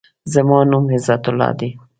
[0.33, 1.69] زما نوم عزت الله دی.